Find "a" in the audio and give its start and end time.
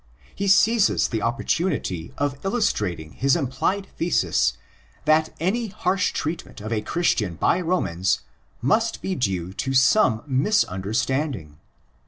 6.73-6.81